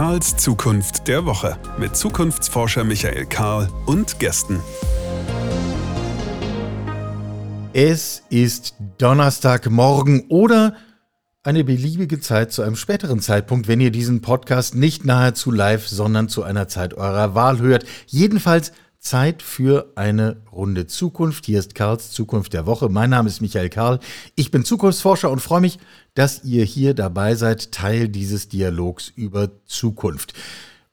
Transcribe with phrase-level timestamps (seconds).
[0.00, 4.58] Karls Zukunft der Woche mit Zukunftsforscher Michael Karl und Gästen.
[7.74, 10.74] Es ist Donnerstagmorgen oder
[11.42, 16.30] eine beliebige Zeit zu einem späteren Zeitpunkt, wenn ihr diesen Podcast nicht nahezu live, sondern
[16.30, 17.84] zu einer Zeit eurer Wahl hört.
[18.06, 21.46] Jedenfalls Zeit für eine Runde Zukunft.
[21.46, 22.90] Hier ist Karls Zukunft der Woche.
[22.90, 23.98] Mein Name ist Michael Karl.
[24.36, 25.78] Ich bin Zukunftsforscher und freue mich,
[26.14, 30.34] dass ihr hier dabei seid, Teil dieses Dialogs über Zukunft.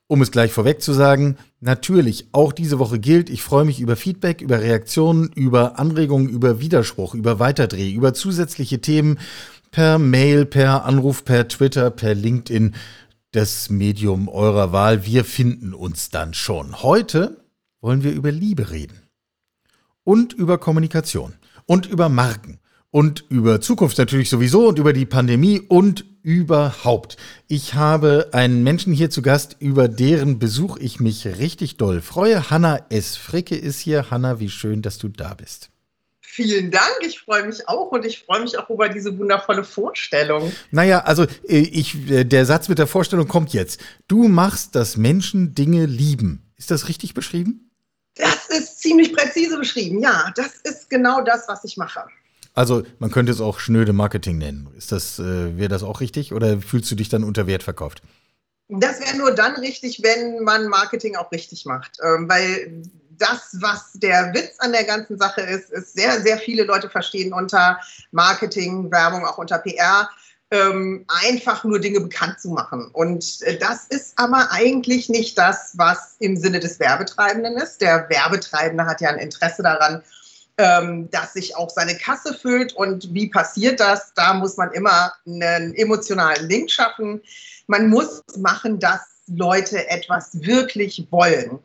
[0.08, 3.98] Um es gleich vorweg zu sagen, natürlich, auch diese Woche gilt, ich freue mich über
[3.98, 9.20] Feedback, über Reaktionen, über Anregungen, über Widerspruch, über Weiterdreh, über zusätzliche Themen
[9.70, 12.74] per Mail, per Anruf, per Twitter, per LinkedIn,
[13.32, 15.06] das Medium eurer Wahl.
[15.06, 16.82] Wir finden uns dann schon.
[16.82, 17.47] Heute
[17.88, 19.02] wollen wir über Liebe reden.
[20.04, 21.36] Und über Kommunikation.
[21.66, 22.60] Und über Marken.
[22.92, 27.16] Und über Zukunft natürlich sowieso und über die Pandemie und überhaupt.
[27.48, 32.50] Ich habe einen Menschen hier zu Gast, über deren Besuch ich mich richtig doll freue.
[32.50, 33.16] Hanna S.
[33.16, 34.12] Fricke ist hier.
[34.12, 35.70] Hanna, wie schön, dass du da bist.
[36.20, 40.52] Vielen Dank, ich freue mich auch und ich freue mich auch über diese wundervolle Vorstellung.
[40.72, 43.80] Naja, also äh, ich, äh, der Satz mit der Vorstellung kommt jetzt.
[44.10, 46.44] Du machst, dass Menschen Dinge lieben.
[46.58, 47.67] Ist das richtig beschrieben?
[48.18, 50.32] Das ist ziemlich präzise beschrieben, ja.
[50.36, 52.06] Das ist genau das, was ich mache.
[52.54, 54.68] Also man könnte es auch schnöde Marketing nennen.
[54.76, 58.02] Ist das, äh, wäre das auch richtig oder fühlst du dich dann unter Wert verkauft?
[58.70, 62.00] Das wäre nur dann richtig, wenn man Marketing auch richtig macht.
[62.04, 66.64] Ähm, weil das, was der Witz an der ganzen Sache ist, ist sehr, sehr viele
[66.64, 67.80] Leute verstehen unter
[68.12, 70.10] Marketing, Werbung, auch unter PR
[70.52, 72.90] ähm, einfach nur Dinge bekannt zu machen.
[72.94, 77.82] Und äh, das ist aber eigentlich nicht das, was im Sinne des Werbetreibenden ist.
[77.82, 80.04] Der Werbetreibende hat ja ein Interesse daran,
[80.58, 82.74] ähm, dass sich auch seine Kasse füllt.
[82.74, 84.14] Und wie passiert das?
[84.16, 87.22] Da muss man immer einen emotionalen Link schaffen.
[87.68, 91.60] Man muss machen, dass Leute etwas wirklich wollen.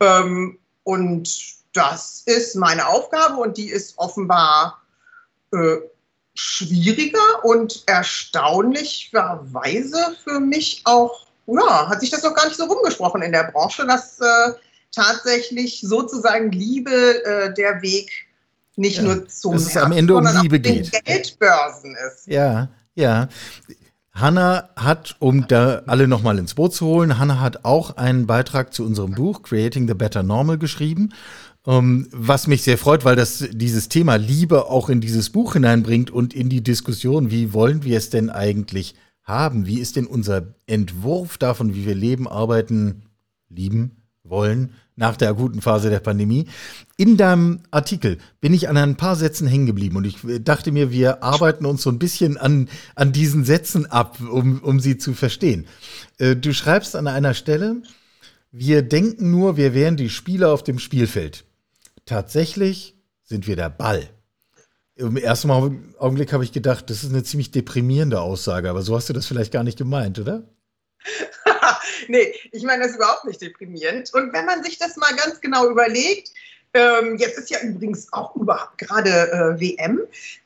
[0.00, 1.28] Ähm, und
[1.74, 4.82] das ist meine Aufgabe und die ist offenbar
[5.52, 5.76] äh,
[6.34, 13.22] schwieriger und erstaunlicherweise für mich auch, ja, hat sich das noch gar nicht so rumgesprochen
[13.22, 14.52] in der Branche, dass äh,
[14.94, 18.10] tatsächlich sozusagen Liebe äh, der Weg
[18.76, 20.90] nicht ja, nur zum dass es am Ende um Liebe geht.
[21.04, 22.26] Geldbörsen ist.
[22.26, 23.28] Ja, ja.
[24.14, 28.74] Hanna hat, um da alle nochmal ins Boot zu holen, Hanna hat auch einen Beitrag
[28.74, 31.14] zu unserem Buch Creating the Better Normal geschrieben.
[31.64, 35.52] Um, ähm, was mich sehr freut, weil das dieses Thema Liebe auch in dieses Buch
[35.52, 39.66] hineinbringt und in die Diskussion, wie wollen wir es denn eigentlich haben?
[39.66, 43.02] Wie ist denn unser Entwurf davon, wie wir leben, arbeiten,
[43.48, 46.46] lieben wollen nach der akuten Phase der Pandemie?
[46.96, 50.90] In deinem Artikel bin ich an ein paar Sätzen hängen geblieben und ich dachte mir,
[50.90, 55.14] wir arbeiten uns so ein bisschen an, an diesen Sätzen ab, um, um sie zu
[55.14, 55.66] verstehen.
[56.18, 57.82] Äh, du schreibst an einer Stelle,
[58.50, 61.44] wir denken nur, wir wären die Spieler auf dem Spielfeld.
[62.04, 64.08] Tatsächlich sind wir der Ball.
[64.94, 69.08] Im ersten Augenblick habe ich gedacht, das ist eine ziemlich deprimierende Aussage, aber so hast
[69.08, 70.44] du das vielleicht gar nicht gemeint, oder?
[72.08, 74.12] nee, ich meine das ist überhaupt nicht deprimierend.
[74.14, 76.30] Und wenn man sich das mal ganz genau überlegt,
[76.74, 80.00] ähm, jetzt ist ja übrigens auch überhaupt gerade äh, WM.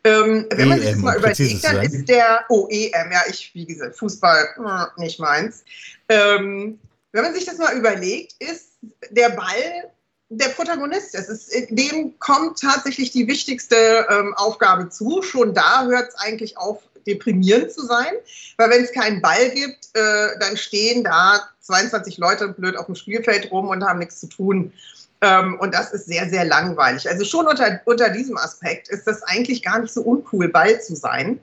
[0.04, 3.66] Ähm, wenn man sich das mal überlegt, dann ist der OEM, oh, ja, ich, wie
[3.66, 5.64] gesagt, Fußball, äh, nicht meins.
[6.08, 6.78] Ähm,
[7.12, 8.72] wenn man sich das mal überlegt, ist
[9.10, 9.90] der Ball
[10.28, 11.28] der Protagonist ist.
[11.28, 11.70] Ist.
[11.70, 15.22] Dem kommt tatsächlich die wichtigste ähm, Aufgabe zu.
[15.22, 18.12] Schon da hört es eigentlich auf, deprimierend zu sein.
[18.56, 22.96] Weil wenn es keinen Ball gibt, äh, dann stehen da 22 Leute blöd auf dem
[22.96, 24.72] Spielfeld rum und haben nichts zu tun.
[25.20, 27.08] Ähm, und das ist sehr, sehr langweilig.
[27.08, 30.94] Also schon unter, unter diesem Aspekt ist das eigentlich gar nicht so uncool, Ball zu
[30.94, 31.40] sein.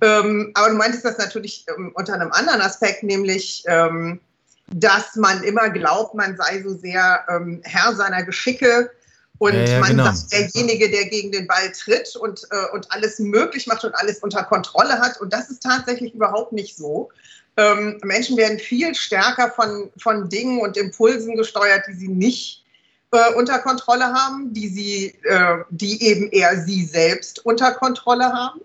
[0.00, 4.20] Ähm, aber du meintest das natürlich ähm, unter einem anderen Aspekt, nämlich ähm,
[4.68, 8.90] dass man immer glaubt, man sei so sehr ähm, Herr seiner Geschicke
[9.38, 10.04] und ja, ja, man genau.
[10.04, 14.20] sagt, derjenige, der gegen den Ball tritt und, äh, und alles möglich macht und alles
[14.20, 15.20] unter Kontrolle hat.
[15.20, 17.10] Und das ist tatsächlich überhaupt nicht so.
[17.56, 22.64] Ähm, Menschen werden viel stärker von, von Dingen und Impulsen gesteuert, die sie nicht
[23.10, 28.60] äh, unter Kontrolle haben, die, sie, äh, die eben eher sie selbst unter Kontrolle haben.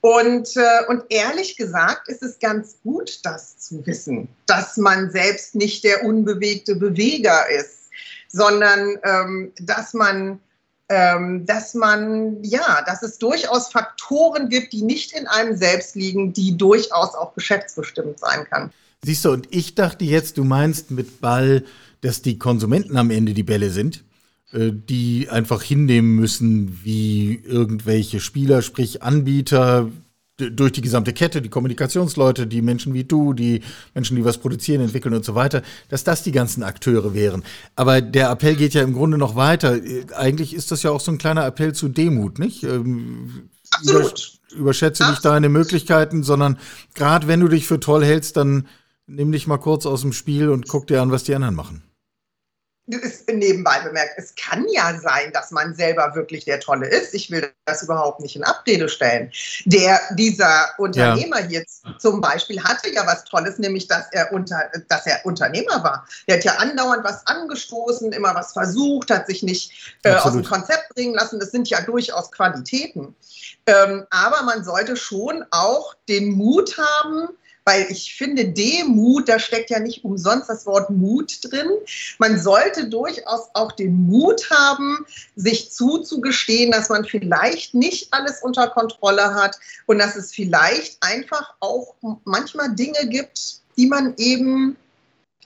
[0.00, 5.54] Und, äh, und ehrlich gesagt ist es ganz gut, das zu wissen, dass man selbst
[5.54, 7.90] nicht der unbewegte Beweger ist,
[8.28, 10.40] sondern ähm, dass man
[10.90, 16.32] ähm, dass man, ja, dass es durchaus Faktoren gibt, die nicht in einem selbst liegen,
[16.32, 18.70] die durchaus auch geschäftsbestimmt sein kann.
[19.04, 21.64] Siehst du, und ich dachte jetzt, du meinst mit Ball,
[22.00, 24.02] dass die Konsumenten am Ende die Bälle sind.
[24.52, 29.90] Äh, die einfach hinnehmen müssen, wie irgendwelche Spieler, sprich Anbieter,
[30.38, 33.60] durch die gesamte Kette, die Kommunikationsleute, die Menschen wie du, die
[33.92, 37.42] Menschen, die was produzieren, entwickeln und so weiter, dass das die ganzen Akteure wären.
[37.74, 39.80] Aber der Appell geht ja im Grunde noch weiter.
[40.16, 42.62] Eigentlich ist das ja auch so ein kleiner Appell zu Demut, nicht?
[42.62, 44.38] Ähm, Absolut.
[44.56, 45.10] überschätze Absolut.
[45.10, 46.58] nicht deine Möglichkeiten, sondern
[46.94, 48.68] gerade wenn du dich für toll hältst, dann
[49.08, 51.82] nimm dich mal kurz aus dem Spiel und guck dir an, was die anderen machen
[52.96, 57.14] ist nebenbei bemerkt, es kann ja sein, dass man selber wirklich der Tolle ist.
[57.14, 59.30] Ich will das überhaupt nicht in Abrede stellen.
[59.66, 61.46] Der, dieser Unternehmer ja.
[61.46, 61.64] hier
[61.98, 66.06] zum Beispiel hatte ja was Tolles, nämlich dass er, unter, dass er Unternehmer war.
[66.26, 70.44] Der hat ja andauernd was angestoßen, immer was versucht, hat sich nicht äh, aus dem
[70.44, 71.38] Konzept bringen lassen.
[71.38, 73.14] Das sind ja durchaus Qualitäten.
[73.66, 77.28] Ähm, aber man sollte schon auch den Mut haben,
[77.68, 81.68] weil ich finde, Demut, da steckt ja nicht umsonst das Wort Mut drin.
[82.16, 85.04] Man sollte durchaus auch den Mut haben,
[85.36, 91.56] sich zuzugestehen, dass man vielleicht nicht alles unter Kontrolle hat und dass es vielleicht einfach
[91.60, 91.94] auch
[92.24, 94.78] manchmal Dinge gibt, die man eben,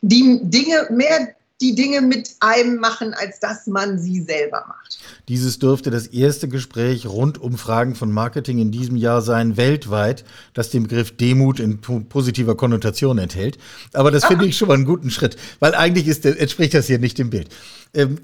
[0.00, 4.98] die Dinge mehr die Dinge mit einem machen, als dass man sie selber macht.
[5.28, 10.24] Dieses dürfte das erste Gespräch rund um Fragen von Marketing in diesem Jahr sein, weltweit,
[10.52, 13.58] das den Begriff Demut in positiver Konnotation enthält.
[13.92, 16.98] Aber das finde ich schon mal einen guten Schritt, weil eigentlich ist, entspricht das hier
[16.98, 17.48] nicht dem Bild.
[17.94, 18.18] Ähm,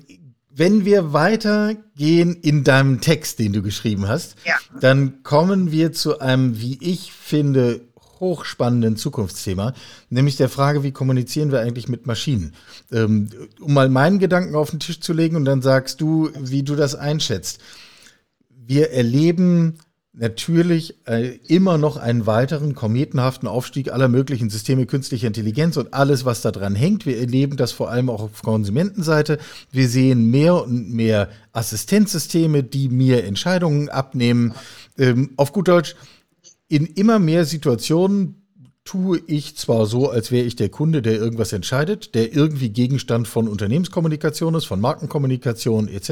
[0.58, 4.56] wenn wir weitergehen in deinem Text, den du geschrieben hast, ja.
[4.80, 7.80] dann kommen wir zu einem, wie ich finde,
[8.20, 9.74] hochspannenden Zukunftsthema,
[10.10, 12.54] nämlich der Frage, wie kommunizieren wir eigentlich mit Maschinen?
[12.92, 13.28] Ähm,
[13.60, 16.76] um mal meinen Gedanken auf den Tisch zu legen und dann sagst du, wie du
[16.76, 17.60] das einschätzt.
[18.66, 19.78] Wir erleben
[20.18, 26.24] natürlich äh, immer noch einen weiteren kometenhaften Aufstieg aller möglichen Systeme künstlicher Intelligenz und alles,
[26.24, 27.06] was daran hängt.
[27.06, 29.38] Wir erleben das vor allem auch auf Konsumentenseite.
[29.70, 34.54] Wir sehen mehr und mehr Assistenzsysteme, die mir Entscheidungen abnehmen.
[34.98, 35.94] Ähm, auf gut Deutsch,
[36.68, 38.46] in immer mehr Situationen
[38.84, 43.28] tue ich zwar so, als wäre ich der Kunde, der irgendwas entscheidet, der irgendwie Gegenstand
[43.28, 46.10] von Unternehmenskommunikation ist, von Markenkommunikation etc.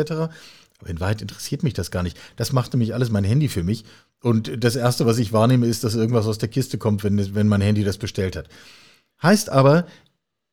[0.78, 2.18] Aber in Wahrheit interessiert mich das gar nicht.
[2.36, 3.84] Das macht nämlich alles mein Handy für mich.
[4.22, 7.48] Und das Erste, was ich wahrnehme, ist, dass irgendwas aus der Kiste kommt, wenn, wenn
[7.48, 8.48] mein Handy das bestellt hat.
[9.22, 9.86] Heißt aber,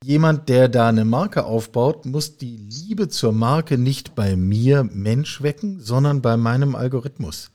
[0.03, 5.41] jemand, der da eine Marke aufbaut, muss die Liebe zur Marke nicht bei mir Mensch
[5.41, 7.52] wecken, sondern bei meinem Algorithmus.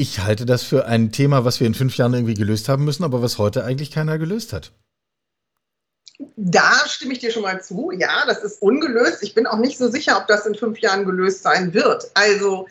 [0.00, 3.02] Ich halte das für ein Thema, was wir in fünf Jahren irgendwie gelöst haben müssen,
[3.02, 4.70] aber was heute eigentlich keiner gelöst hat.
[6.36, 7.90] Da stimme ich dir schon mal zu.
[7.90, 9.24] Ja, das ist ungelöst.
[9.24, 12.12] Ich bin auch nicht so sicher, ob das in fünf Jahren gelöst sein wird.
[12.14, 12.68] Also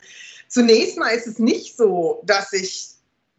[0.48, 2.92] zunächst mal ist es nicht so, dass ich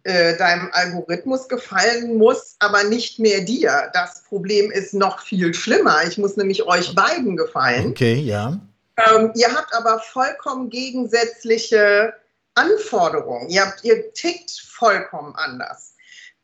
[0.04, 3.90] äh, deinem Algorithmus gefallen muss, aber nicht mehr dir.
[3.94, 6.04] Das Problem ist noch viel schlimmer.
[6.08, 7.88] Ich muss nämlich euch beiden gefallen.
[7.90, 8.60] Okay, ja.
[8.98, 12.14] Ähm, ihr habt aber vollkommen gegensätzliche
[12.60, 13.50] Anforderungen.
[13.50, 15.94] Ihr, habt, ihr tickt vollkommen anders.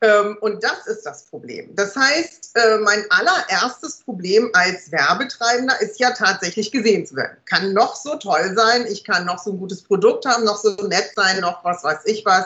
[0.02, 1.74] Ähm, und das ist das Problem.
[1.76, 7.38] Das heißt, äh, mein allererstes Problem als Werbetreibender ist ja tatsächlich gesehen zu werden.
[7.46, 10.72] Kann noch so toll sein, ich kann noch so ein gutes Produkt haben, noch so
[10.88, 12.46] nett sein, noch was weiß ich was.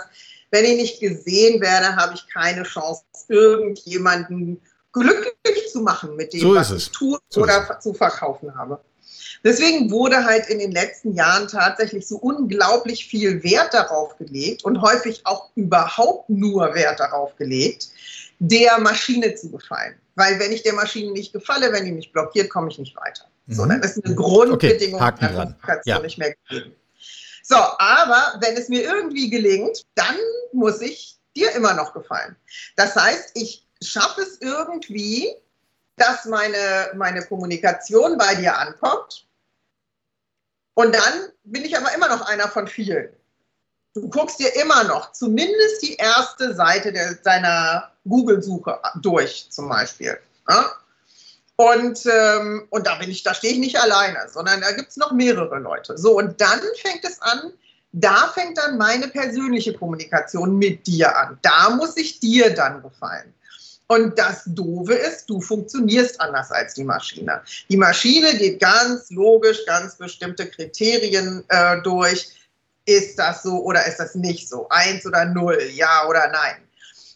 [0.52, 4.62] Wenn ich nicht gesehen werde, habe ich keine Chance, irgendjemanden
[4.92, 8.80] glücklich zu machen mit dem, so was ich tue so oder zu verkaufen habe.
[9.44, 14.82] Deswegen wurde halt in den letzten Jahren tatsächlich so unglaublich viel Wert darauf gelegt und
[14.82, 17.90] häufig auch überhaupt nur Wert darauf gelegt,
[18.40, 19.96] der Maschine zu gefallen.
[20.16, 23.26] Weil wenn ich der Maschine nicht gefalle, wenn die mich blockiert, komme ich nicht weiter.
[23.46, 23.54] Mhm.
[23.54, 26.00] So, dann ist eine Grundbedingung okay, der Kommunikation ja.
[26.00, 26.76] nicht mehr gegeben.
[27.44, 30.16] So, aber wenn es mir irgendwie gelingt, dann
[30.54, 32.36] muss ich dir immer noch gefallen.
[32.76, 35.34] Das heißt, ich schaffe es irgendwie,
[36.00, 39.26] dass meine, meine Kommunikation bei dir ankommt
[40.80, 43.10] und dann bin ich aber immer noch einer von vielen.
[43.94, 50.18] Du guckst dir immer noch zumindest die erste Seite der, deiner Google-Suche durch, zum Beispiel.
[50.48, 50.72] Ja?
[51.58, 54.96] Und, ähm, und da bin ich, da stehe ich nicht alleine, sondern da gibt es
[54.96, 55.98] noch mehrere Leute.
[55.98, 57.52] So, und dann fängt es an,
[57.92, 61.38] da fängt dann meine persönliche Kommunikation mit dir an.
[61.42, 63.34] Da muss ich dir dann gefallen.
[63.92, 67.42] Und das Doofe ist, du funktionierst anders als die Maschine.
[67.70, 72.30] Die Maschine geht ganz logisch, ganz bestimmte Kriterien äh, durch.
[72.86, 74.70] Ist das so oder ist das nicht so?
[74.70, 76.58] Eins oder null, ja oder nein?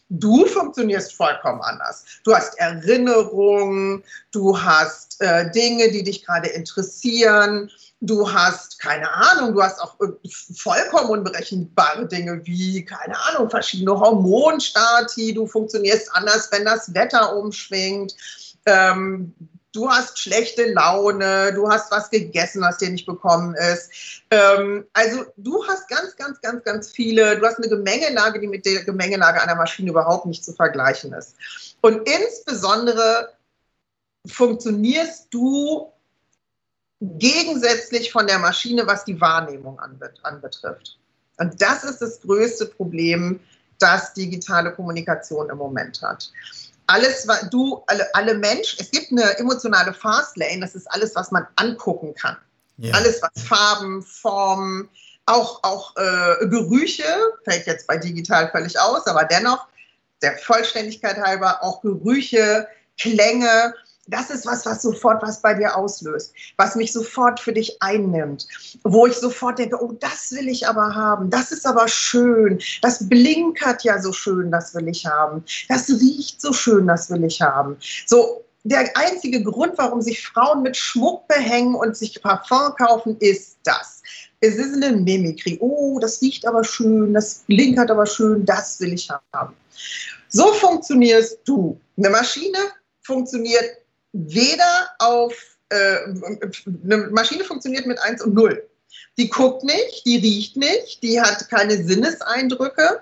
[0.08, 2.04] Du funktionierst vollkommen anders.
[2.24, 4.02] Du hast Erinnerungen,
[4.32, 7.70] du hast äh, Dinge, die dich gerade interessieren,
[8.06, 9.96] du hast, keine Ahnung, du hast auch
[10.54, 18.14] vollkommen unberechenbare Dinge wie, keine Ahnung, verschiedene Hormonstati, du funktionierst anders, wenn das Wetter umschwingt.
[18.66, 19.34] Ähm,
[19.72, 23.90] du hast schlechte Laune, du hast was gegessen, was dir nicht bekommen ist.
[24.30, 28.64] Ähm, also du hast ganz, ganz, ganz, ganz viele, du hast eine Gemengelage, die mit
[28.64, 31.34] der Gemengelage einer Maschine überhaupt nicht zu vergleichen ist.
[31.80, 33.34] Und insbesondere
[34.26, 35.92] funktionierst du
[37.00, 39.78] gegensätzlich von der Maschine, was die Wahrnehmung
[40.22, 40.98] anbetrifft.
[41.38, 43.40] Und das ist das größte Problem,
[43.78, 46.30] das digitale Kommunikation im Moment hat.
[46.86, 51.30] Alles, was du, alle, alle Menschen, es gibt eine emotionale Fastlane, das ist alles, was
[51.30, 52.36] man angucken kann.
[52.76, 52.94] Ja.
[52.94, 54.88] Alles, was Farben, Formen,
[55.26, 57.04] auch, auch äh, Gerüche,
[57.44, 59.66] fällt jetzt bei digital völlig aus, aber dennoch,
[60.22, 63.74] der Vollständigkeit halber, auch Gerüche, Klänge,
[64.08, 68.46] das ist was, was sofort was bei dir auslöst, was mich sofort für dich einnimmt,
[68.82, 73.08] wo ich sofort denke, oh, das will ich aber haben, das ist aber schön, das
[73.08, 77.40] blinkert ja so schön, das will ich haben, das riecht so schön, das will ich
[77.40, 77.76] haben.
[78.06, 83.58] So, der einzige Grund, warum sich Frauen mit Schmuck behängen und sich Parfum kaufen, ist
[83.64, 84.02] das.
[84.40, 85.58] Es ist eine Mimikry.
[85.60, 89.54] Oh, das riecht aber schön, das blinkert aber schön, das will ich haben.
[90.28, 91.78] So funktionierst du.
[91.96, 92.58] Eine Maschine
[93.02, 93.83] funktioniert
[94.14, 95.34] weder auf,
[95.68, 95.96] äh,
[96.84, 98.66] eine Maschine funktioniert mit 1 und 0.
[99.18, 103.00] Die guckt nicht, die riecht nicht, die hat keine Sinneseindrücke.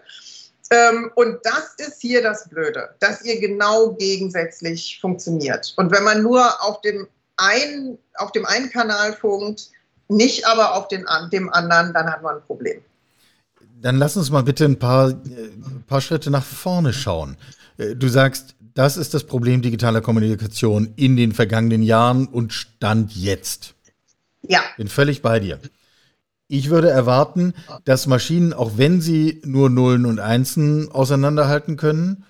[0.70, 5.74] Ähm, und das ist hier das Blöde, dass ihr genau gegensätzlich funktioniert.
[5.76, 9.70] Und wenn man nur auf dem einen, auf dem einen Kanal funkt,
[10.08, 12.80] nicht aber auf den, dem anderen, dann hat man ein Problem.
[13.82, 15.14] Dann lass uns mal bitte ein paar, äh,
[15.86, 17.36] paar Schritte nach vorne schauen.
[17.76, 23.14] Äh, du sagst, das ist das Problem digitaler Kommunikation in den vergangenen Jahren und Stand
[23.14, 23.74] jetzt.
[24.42, 24.60] Ja.
[24.76, 25.58] Bin völlig bei dir.
[26.48, 32.24] Ich würde erwarten, dass Maschinen, auch wenn sie nur Nullen und Einsen auseinanderhalten können,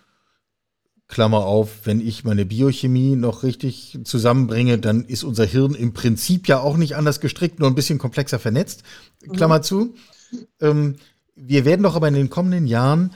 [1.08, 6.48] Klammer auf, wenn ich meine Biochemie noch richtig zusammenbringe, dann ist unser Hirn im Prinzip
[6.48, 8.82] ja auch nicht anders gestrickt, nur ein bisschen komplexer vernetzt.
[9.34, 9.62] Klammer mhm.
[9.62, 9.94] zu.
[10.60, 10.96] Ähm,
[11.34, 13.12] wir werden doch aber in den kommenden Jahren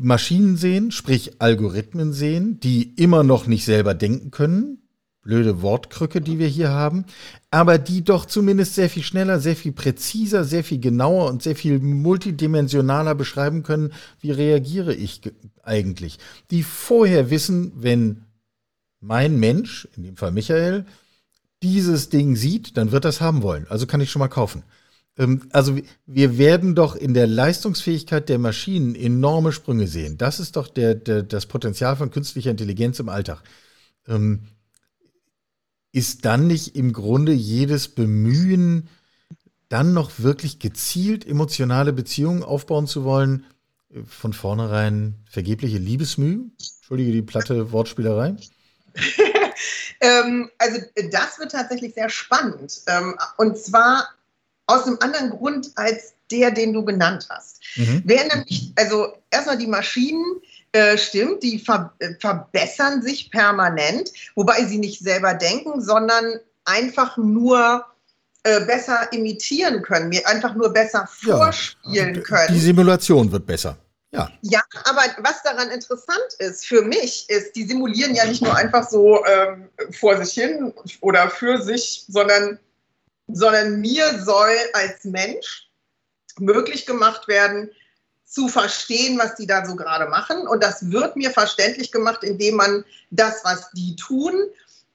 [0.00, 4.78] Maschinen sehen, sprich Algorithmen sehen, die immer noch nicht selber denken können.
[5.22, 7.06] Blöde Wortkrücke, die wir hier haben,
[7.50, 11.56] aber die doch zumindest sehr viel schneller, sehr viel präziser, sehr viel genauer und sehr
[11.56, 15.22] viel multidimensionaler beschreiben können, wie reagiere ich
[15.62, 16.18] eigentlich.
[16.50, 18.24] Die vorher wissen, wenn
[19.00, 20.84] mein Mensch, in dem Fall Michael,
[21.62, 23.66] dieses Ding sieht, dann wird das haben wollen.
[23.70, 24.62] Also kann ich schon mal kaufen.
[25.16, 30.18] Ähm, also wir werden doch in der Leistungsfähigkeit der Maschinen enorme Sprünge sehen.
[30.18, 33.42] Das ist doch der, der, das Potenzial von künstlicher Intelligenz im Alltag.
[34.08, 34.48] Ähm,
[35.92, 38.88] ist dann nicht im Grunde jedes Bemühen,
[39.68, 43.46] dann noch wirklich gezielt emotionale Beziehungen aufbauen zu wollen,
[43.90, 46.50] äh, von vornherein vergebliche Liebesmüh?
[46.78, 48.36] Entschuldige die platte Wortspielerei.
[50.00, 50.80] ähm, also
[51.10, 52.82] das wird tatsächlich sehr spannend.
[52.88, 54.08] Ähm, und zwar
[54.66, 57.60] aus einem anderen Grund als der, den du genannt hast.
[57.76, 58.02] Mhm.
[58.04, 60.24] Wären nämlich, also erstmal die Maschinen,
[60.72, 67.16] äh, stimmt, die ver äh, verbessern sich permanent, wobei sie nicht selber denken, sondern einfach
[67.16, 67.84] nur
[68.42, 72.54] äh, besser imitieren können, mir einfach nur besser vorspielen ja, können.
[72.54, 73.76] Die Simulation wird besser.
[74.12, 74.30] Ja.
[74.42, 78.88] ja, aber was daran interessant ist für mich, ist, die simulieren ja nicht nur einfach
[78.88, 82.60] so ähm, vor sich hin oder für sich, sondern
[83.28, 85.68] sondern mir soll als Mensch
[86.38, 87.70] möglich gemacht werden,
[88.24, 90.48] zu verstehen, was die da so gerade machen.
[90.48, 94.34] Und das wird mir verständlich gemacht, indem man das, was die tun,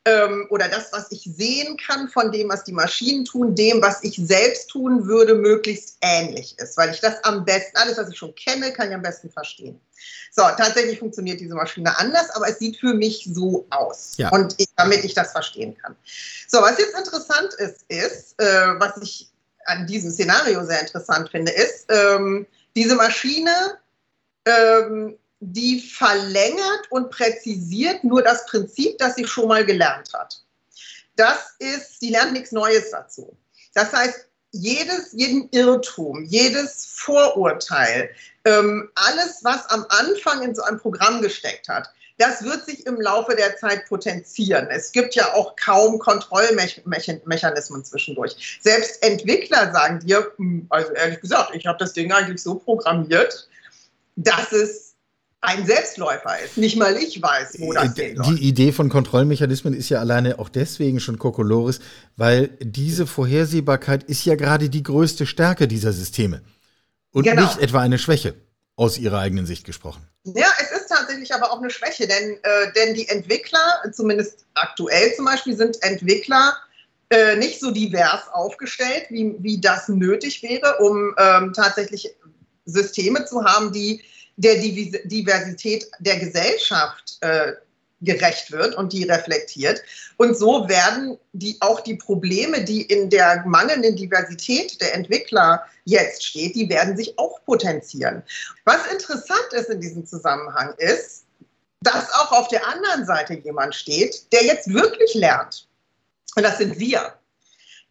[0.09, 4.03] ähm, oder das, was ich sehen kann von dem, was die Maschinen tun, dem, was
[4.03, 6.77] ich selbst tun würde, möglichst ähnlich ist.
[6.77, 9.79] Weil ich das am besten, alles, was ich schon kenne, kann ich am besten verstehen.
[10.31, 14.13] So, tatsächlich funktioniert diese Maschine anders, aber es sieht für mich so aus.
[14.17, 14.29] Ja.
[14.29, 15.95] Und ich, damit ich das verstehen kann.
[16.47, 19.29] So, was jetzt interessant ist, ist, äh, was ich
[19.65, 23.77] an diesem Szenario sehr interessant finde, ist, ähm, diese Maschine
[24.45, 30.41] ähm, die verlängert und präzisiert nur das Prinzip, das sie schon mal gelernt hat.
[31.15, 33.36] Das ist, sie lernt nichts Neues dazu.
[33.74, 38.10] Das heißt, jedes, jeden Irrtum, jedes Vorurteil,
[38.46, 43.00] ähm, alles, was am Anfang in so ein Programm gesteckt hat, das wird sich im
[43.00, 44.67] Laufe der Zeit potenzieren.
[44.69, 48.60] Es gibt ja auch kaum Kontrollmechanismen zwischendurch.
[48.62, 53.48] Selbst Entwickler sagen dir, hm, also ehrlich gesagt, ich habe das Ding eigentlich so programmiert,
[54.17, 54.88] dass es
[55.41, 56.58] ein Selbstläufer ist.
[56.58, 60.50] Nicht mal ich weiß, wo das äh, Die Idee von Kontrollmechanismen ist ja alleine auch
[60.50, 61.79] deswegen schon Kokolores,
[62.17, 66.41] weil diese Vorhersehbarkeit ist ja gerade die größte Stärke dieser Systeme
[67.12, 67.43] und genau.
[67.43, 68.36] nicht etwa eine Schwäche.
[68.75, 70.08] aus Ihrer eigenen Sicht gesprochen.
[70.24, 75.13] Ja, es ist tatsächlich aber auch eine Schwäche, denn, äh, denn die Entwickler, zumindest aktuell
[75.15, 76.55] zum Beispiel, sind Entwickler
[77.10, 82.15] äh, nicht so divers aufgestellt, wie, wie das nötig wäre, um ähm, tatsächlich
[82.63, 84.01] Systeme zu haben, die
[84.39, 87.53] der Diversität der Gesellschaft äh,
[88.01, 89.81] gerecht wird und die reflektiert.
[90.15, 96.25] Und so werden die, auch die Probleme, die in der mangelnden Diversität der Entwickler jetzt
[96.25, 98.24] steht, die werden sich auch potenzieren.
[98.63, 101.25] Was interessant ist in diesem Zusammenhang ist,
[101.81, 105.67] dass auch auf der anderen Seite jemand steht, der jetzt wirklich lernt.
[106.36, 107.13] Und das sind wir.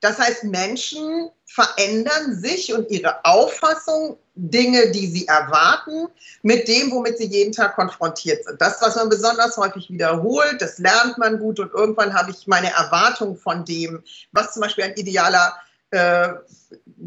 [0.01, 6.09] Das heißt, Menschen verändern sich und ihre Auffassung, Dinge, die sie erwarten,
[6.43, 8.61] mit dem, womit sie jeden Tag konfrontiert sind.
[8.61, 12.71] Das, was man besonders häufig wiederholt, das lernt man gut und irgendwann habe ich meine
[12.73, 14.03] Erwartung von dem,
[14.33, 15.57] was zum Beispiel ein idealer
[15.91, 16.29] äh,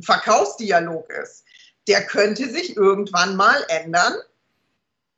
[0.01, 1.45] Verkaufsdialog ist.
[1.88, 4.13] Der könnte sich irgendwann mal ändern,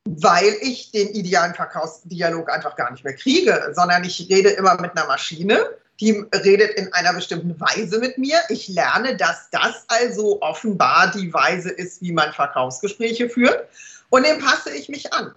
[0.06, 4.96] weil ich den idealen Verkaufsdialog einfach gar nicht mehr kriege, sondern ich rede immer mit
[4.96, 5.58] einer Maschine
[6.04, 8.38] die redet in einer bestimmten Weise mit mir.
[8.50, 13.70] Ich lerne, dass das also offenbar die Weise ist, wie man Verkaufsgespräche führt.
[14.10, 15.34] Und dem passe ich mich an.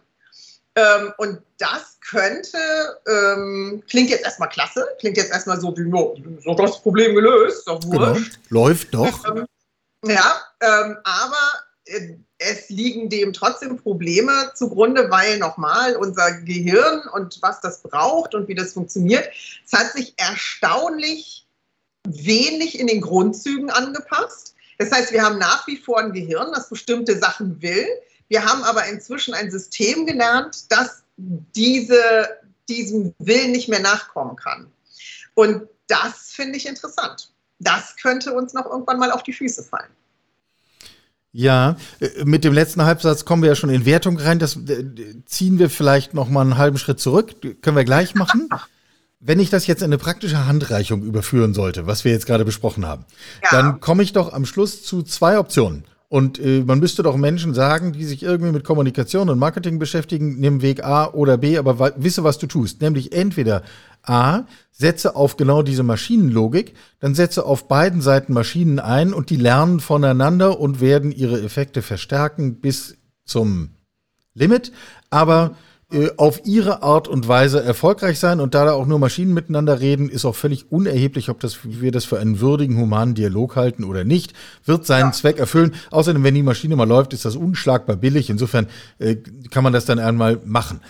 [0.74, 2.58] Ähm, und das könnte,
[3.06, 7.66] ähm, klingt jetzt erstmal klasse, klingt jetzt erstmal so wie, no, so das Problem gelöst,
[7.66, 8.16] doch genau.
[8.48, 9.24] Läuft doch.
[9.24, 9.46] Ähm,
[10.04, 11.36] ja, ähm, aber
[11.84, 18.34] äh, es liegen dem trotzdem Probleme zugrunde, weil nochmal unser Gehirn und was das braucht
[18.34, 19.28] und wie das funktioniert,
[19.64, 21.46] es hat sich erstaunlich
[22.06, 24.54] wenig in den Grundzügen angepasst.
[24.78, 27.86] Das heißt, wir haben nach wie vor ein Gehirn, das bestimmte Sachen will.
[28.28, 32.28] Wir haben aber inzwischen ein System gelernt, das diese,
[32.68, 34.70] diesem Willen nicht mehr nachkommen kann.
[35.34, 37.30] Und das finde ich interessant.
[37.58, 39.90] Das könnte uns noch irgendwann mal auf die Füße fallen.
[41.38, 44.38] Ja, äh, mit dem letzten Halbsatz kommen wir ja schon in Wertung rein.
[44.38, 44.84] Das äh,
[45.26, 47.34] ziehen wir vielleicht noch mal einen halben Schritt zurück.
[47.60, 48.48] Können wir gleich machen.
[49.20, 52.86] Wenn ich das jetzt in eine praktische Handreichung überführen sollte, was wir jetzt gerade besprochen
[52.86, 53.04] haben,
[53.42, 53.50] ja.
[53.50, 55.84] dann komme ich doch am Schluss zu zwei Optionen.
[56.08, 60.38] Und äh, man müsste doch Menschen sagen, die sich irgendwie mit Kommunikation und Marketing beschäftigen,
[60.38, 62.80] nimm Weg A oder B, aber wisse, was du tust.
[62.80, 63.62] Nämlich entweder
[64.08, 69.36] A, setze auf genau diese Maschinenlogik, dann setze auf beiden Seiten Maschinen ein und die
[69.36, 73.70] lernen voneinander und werden ihre Effekte verstärken bis zum
[74.34, 74.72] Limit,
[75.10, 75.56] aber
[75.92, 79.80] äh, auf ihre Art und Weise erfolgreich sein und da da auch nur Maschinen miteinander
[79.80, 83.84] reden, ist auch völlig unerheblich, ob das, wir das für einen würdigen, humanen Dialog halten
[83.84, 84.32] oder nicht,
[84.64, 85.12] wird seinen ja.
[85.12, 85.76] Zweck erfüllen.
[85.92, 88.30] Außerdem, wenn die Maschine mal läuft, ist das unschlagbar billig.
[88.30, 88.66] Insofern
[88.98, 89.14] äh,
[89.50, 90.80] kann man das dann einmal machen.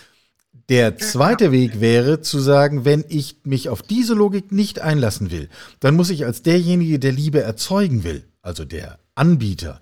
[0.68, 5.48] Der zweite Weg wäre zu sagen, wenn ich mich auf diese Logik nicht einlassen will,
[5.78, 9.80] dann muss ich als derjenige, der Liebe erzeugen will, also der Anbieter,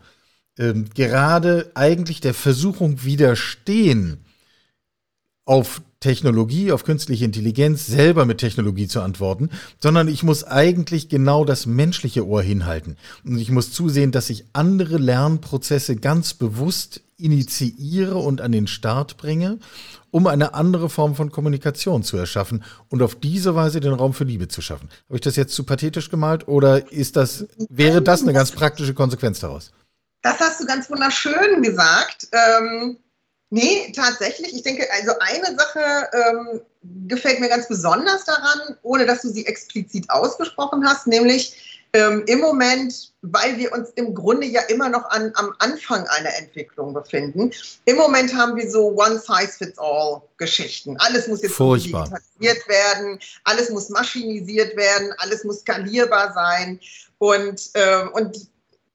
[0.58, 4.18] ähm, gerade eigentlich der Versuchung widerstehen,
[5.46, 11.44] auf Technologie, auf künstliche Intelligenz selber mit Technologie zu antworten, sondern ich muss eigentlich genau
[11.44, 12.96] das menschliche Ohr hinhalten.
[13.24, 19.16] Und ich muss zusehen, dass ich andere Lernprozesse ganz bewusst initiiere und an den Start
[19.16, 19.58] bringe,
[20.10, 24.24] um eine andere Form von Kommunikation zu erschaffen und auf diese Weise den Raum für
[24.24, 24.90] Liebe zu schaffen.
[25.08, 28.94] Habe ich das jetzt zu pathetisch gemalt oder ist das, wäre das eine ganz praktische
[28.94, 29.72] Konsequenz daraus?
[30.22, 32.28] Das hast du ganz wunderschön gesagt.
[32.32, 32.98] Ähm,
[33.50, 34.54] nee, tatsächlich.
[34.54, 35.80] Ich denke, also eine Sache
[36.12, 36.60] ähm,
[37.08, 42.40] gefällt mir ganz besonders daran, ohne dass du sie explizit ausgesprochen hast, nämlich ähm, im
[42.40, 47.52] Moment, weil wir uns im Grunde ja immer noch an, am Anfang einer Entwicklung befinden.
[47.84, 50.96] Im Moment haben wir so One-Size-Fits-All-Geschichten.
[50.98, 56.80] Alles muss jetzt digitalisiert werden, alles muss maschinisiert werden, alles muss skalierbar sein.
[57.18, 58.48] Und, äh, und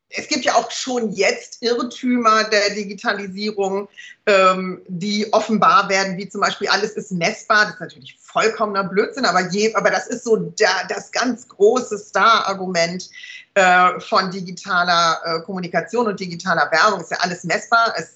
[0.09, 3.87] es gibt ja auch schon jetzt Irrtümer der Digitalisierung,
[4.25, 7.65] ähm, die offenbar werden, wie zum Beispiel alles ist messbar.
[7.65, 11.97] Das ist natürlich vollkommener Blödsinn, aber, je, aber das ist so der, das ganz große
[11.97, 13.09] Star-Argument
[13.53, 17.01] äh, von digitaler äh, Kommunikation und digitaler Werbung.
[17.01, 18.13] Ist ja alles messbar, ist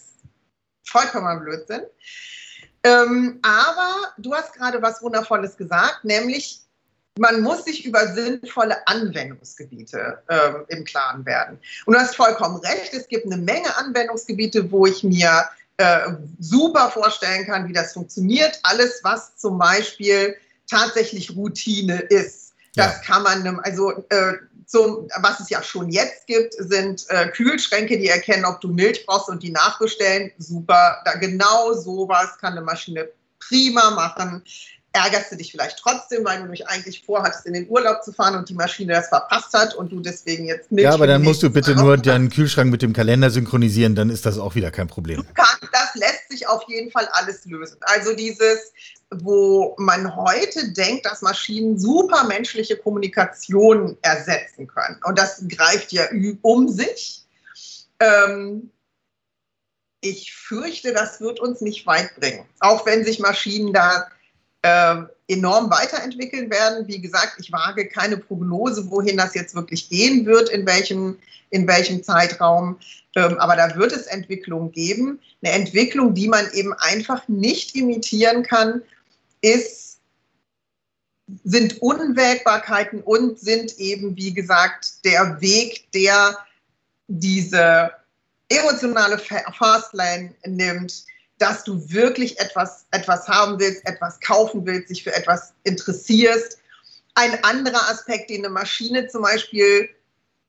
[0.83, 1.81] vollkommener Blödsinn.
[2.83, 6.62] Ähm, aber du hast gerade was Wundervolles gesagt, nämlich
[7.17, 11.59] man muss sich über sinnvolle Anwendungsgebiete ähm, im Klaren werden.
[11.85, 15.45] Und du hast vollkommen recht, es gibt eine Menge Anwendungsgebiete, wo ich mir
[15.77, 18.59] äh, super vorstellen kann, wie das funktioniert.
[18.63, 20.35] Alles, was zum Beispiel
[20.67, 22.53] tatsächlich Routine ist.
[22.75, 22.99] Das ja.
[23.05, 24.33] kann man, also äh,
[24.65, 29.05] zum, was es ja schon jetzt gibt, sind äh, Kühlschränke, die erkennen, ob du Milch
[29.05, 30.31] brauchst und die nachbestellen.
[30.39, 34.43] Super, da genau sowas kann eine Maschine prima machen
[34.93, 38.35] ärgerst du dich vielleicht trotzdem, weil du dich eigentlich vorhattest, in den Urlaub zu fahren
[38.35, 41.41] und die Maschine das verpasst hat und du deswegen jetzt Milch Ja, aber dann musst
[41.41, 44.87] du bitte nur deinen Kühlschrank mit dem Kalender synchronisieren, dann ist das auch wieder kein
[44.87, 45.25] Problem.
[45.35, 47.77] das lässt sich auf jeden Fall alles lösen.
[47.81, 48.71] Also dieses,
[49.09, 54.99] wo man heute denkt, dass Maschinen super menschliche Kommunikation ersetzen können.
[55.03, 56.03] Und das greift ja
[56.43, 57.25] um sich.
[57.99, 58.69] Ähm,
[60.01, 62.45] ich fürchte, das wird uns nicht weit bringen.
[62.59, 64.07] Auch wenn sich Maschinen da
[64.63, 66.87] enorm weiterentwickeln werden.
[66.87, 71.17] Wie gesagt, ich wage keine Prognose, wohin das jetzt wirklich gehen wird, in welchem,
[71.49, 72.77] in welchem Zeitraum.
[73.15, 75.19] Ähm, aber da wird es Entwicklungen geben.
[75.43, 78.81] Eine Entwicklung, die man eben einfach nicht imitieren kann,
[79.41, 79.99] ist,
[81.43, 86.37] sind Unwägbarkeiten und sind eben, wie gesagt, der Weg, der
[87.07, 87.91] diese
[88.49, 91.05] emotionale Fastlane nimmt,
[91.37, 96.57] dass du wirklich etwas, etwas haben willst, etwas kaufen willst, dich für etwas interessierst.
[97.15, 99.89] Ein anderer Aspekt, den eine Maschine zum Beispiel,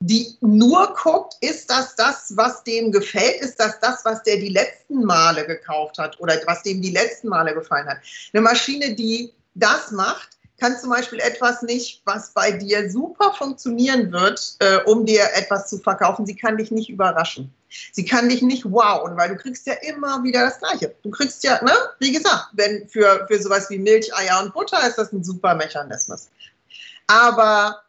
[0.01, 4.51] die nur guckt, ist das das, was dem gefällt, ist das das, was der die
[4.51, 7.99] letzten Male gekauft hat oder was dem die letzten Male gefallen hat.
[8.33, 14.13] Eine Maschine, die das macht, kann zum Beispiel etwas nicht, was bei dir super funktionieren
[14.13, 16.27] wird, äh, um dir etwas zu verkaufen.
[16.27, 17.53] Sie kann dich nicht überraschen.
[17.93, 20.95] Sie kann dich nicht wowen, weil du kriegst ja immer wieder das Gleiche.
[21.03, 24.87] Du kriegst ja, ne, wie gesagt, wenn für, für sowas wie Milch, Eier und Butter
[24.87, 26.29] ist das ein super Mechanismus.
[27.07, 27.83] Aber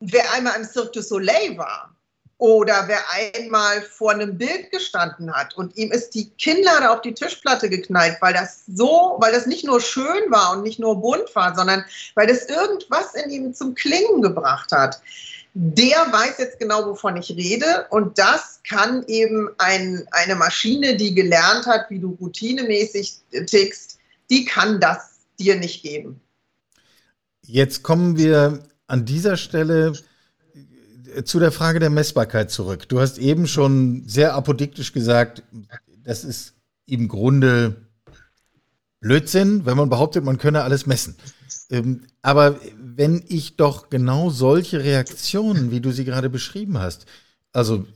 [0.00, 1.94] wer einmal im Cirque du Soleil war,
[2.40, 7.12] oder wer einmal vor einem Bild gestanden hat und ihm ist die Kinnlade auf die
[7.12, 11.34] Tischplatte geknallt, weil das so, weil das nicht nur schön war und nicht nur bunt
[11.34, 15.02] war, sondern weil das irgendwas in ihm zum Klingen gebracht hat.
[15.54, 17.86] Der weiß jetzt genau, wovon ich rede.
[17.90, 23.98] Und das kann eben ein, eine Maschine, die gelernt hat, wie du routinemäßig tickst,
[24.30, 26.20] die kann das dir nicht geben.
[27.44, 29.94] Jetzt kommen wir an dieser Stelle
[31.24, 32.88] zu der Frage der Messbarkeit zurück.
[32.88, 35.42] Du hast eben schon sehr apodiktisch gesagt,
[36.04, 36.54] das ist
[36.86, 37.76] im Grunde
[39.00, 41.16] Blödsinn, wenn man behauptet, man könne alles messen.
[41.70, 42.60] Ähm, aber
[43.00, 47.06] wenn ich doch genau solche Reaktionen, wie du sie gerade beschrieben hast,
[47.50, 47.86] also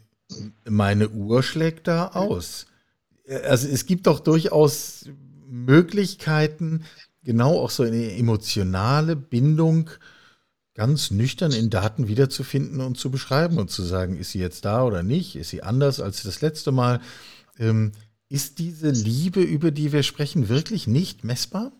[0.67, 2.65] meine Uhr schlägt da aus.
[3.29, 5.05] Also es gibt doch durchaus
[5.47, 6.85] Möglichkeiten,
[7.23, 9.91] genau auch so eine emotionale Bindung
[10.73, 14.85] ganz nüchtern in Daten wiederzufinden und zu beschreiben und zu sagen, ist sie jetzt da
[14.85, 17.03] oder nicht, ist sie anders als das letzte Mal.
[17.59, 17.93] Ähm,
[18.31, 21.73] ist diese Liebe, über die wir sprechen, wirklich nicht messbar?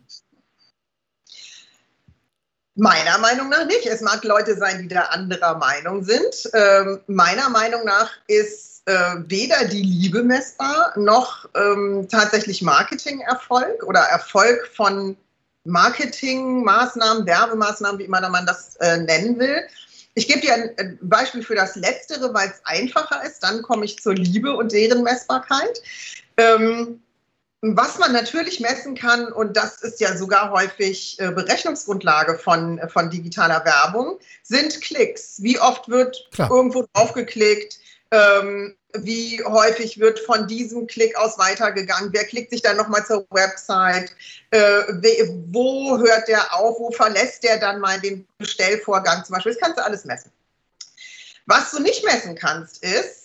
[2.77, 3.87] Meiner Meinung nach nicht.
[3.87, 6.51] Es mag Leute sein, die da anderer Meinung sind.
[6.55, 14.01] Ähm, meiner Meinung nach ist äh, weder die Liebe messbar noch ähm, tatsächlich Marketingerfolg oder
[14.01, 15.17] Erfolg von
[15.65, 19.63] Marketingmaßnahmen, Werbemaßnahmen, wie immer man das äh, nennen will.
[20.15, 23.43] Ich gebe dir ein Beispiel für das Letztere, weil es einfacher ist.
[23.43, 25.81] Dann komme ich zur Liebe und deren Messbarkeit.
[26.37, 27.01] Ähm,
[27.73, 33.09] was man natürlich messen kann, und das ist ja sogar häufig äh, Berechnungsgrundlage von, von
[33.09, 35.43] digitaler Werbung, sind Klicks.
[35.43, 36.51] Wie oft wird Klar.
[36.51, 37.79] irgendwo draufgeklickt?
[38.11, 42.13] Ähm, wie häufig wird von diesem Klick aus weitergegangen?
[42.13, 44.13] Wer klickt sich dann nochmal zur Website?
[44.51, 44.83] Äh,
[45.47, 46.79] wo hört der auf?
[46.79, 49.53] Wo verlässt der dann mal den Bestellvorgang zum Beispiel?
[49.53, 50.31] Das kannst du alles messen.
[51.47, 53.24] Was du nicht messen kannst, ist,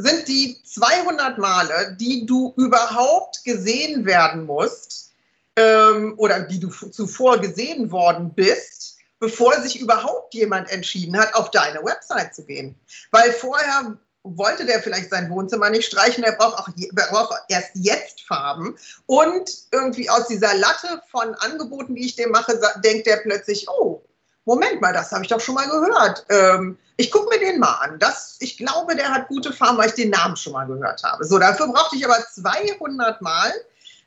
[0.00, 5.12] sind die 200 Male, die du überhaupt gesehen werden musst
[5.56, 11.50] ähm, oder die du zuvor gesehen worden bist, bevor sich überhaupt jemand entschieden hat, auf
[11.50, 12.74] deine Website zu gehen.
[13.10, 17.70] Weil vorher wollte der vielleicht sein Wohnzimmer nicht streichen, er braucht auch er braucht erst
[17.74, 18.76] jetzt Farben.
[19.06, 24.02] Und irgendwie aus dieser Latte von Angeboten, die ich dem mache, denkt er plötzlich, oh,
[24.44, 26.24] Moment mal, das habe ich doch schon mal gehört.
[26.28, 27.98] Ähm, ich gucke mir den mal an.
[27.98, 31.24] Das, ich glaube, der hat gute Farben, weil ich den Namen schon mal gehört habe.
[31.24, 33.52] So, dafür brauchte ich aber 200 Mal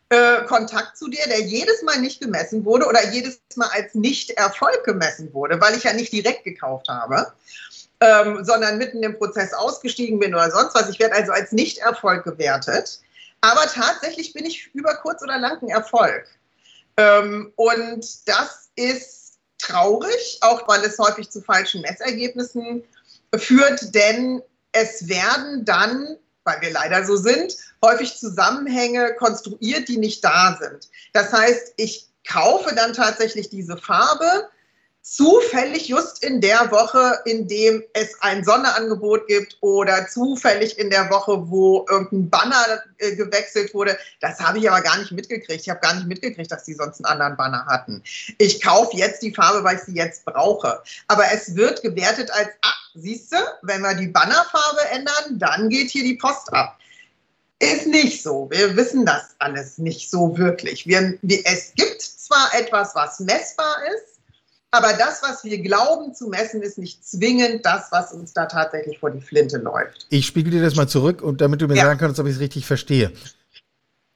[0.09, 4.83] äh, Kontakt zu dir, der jedes Mal nicht gemessen wurde oder jedes Mal als Nicht-Erfolg
[4.83, 7.33] gemessen wurde, weil ich ja nicht direkt gekauft habe
[8.03, 10.89] ähm, sondern mitten im Prozess ausgestiegen bin oder sonst was.
[10.89, 12.99] Ich werde also als Nichterfolg gewertet.
[13.41, 16.27] Aber tatsächlich bin ich über kurz oder lang ein Erfolg.
[16.97, 19.22] Ähm, und das ist
[19.65, 22.83] traurig, auch weil es häufig zu falschen Messergebnissen
[23.35, 30.23] führt, denn es werden dann, weil wir leider so sind, häufig Zusammenhänge konstruiert, die nicht
[30.23, 30.89] da sind.
[31.13, 34.49] Das heißt, ich kaufe dann tatsächlich diese Farbe,
[35.03, 41.09] zufällig just in der Woche, in dem es ein Sonderangebot gibt oder zufällig in der
[41.09, 43.97] Woche, wo irgendein Banner äh, gewechselt wurde.
[44.21, 45.61] Das habe ich aber gar nicht mitgekriegt.
[45.61, 48.01] Ich habe gar nicht mitgekriegt, dass die sonst einen anderen Banner hatten.
[48.37, 50.81] Ich kaufe jetzt die Farbe, weil ich sie jetzt brauche.
[51.09, 55.91] Aber es wird gewertet als, ah, siehst du, wenn wir die Bannerfarbe ändern, dann geht
[55.91, 56.79] hier die Post ab.
[57.59, 58.49] Ist nicht so.
[58.51, 60.87] Wir wissen das alles nicht so wirklich.
[60.87, 64.12] Wir, wir, es gibt zwar etwas, was messbar ist,
[64.73, 68.97] aber das, was wir glauben zu messen, ist nicht zwingend das, was uns da tatsächlich
[68.97, 70.07] vor die Flinte läuft.
[70.09, 71.83] Ich spiegel dir das mal zurück und damit du mir ja.
[71.83, 73.11] sagen kannst, ob ich es richtig verstehe.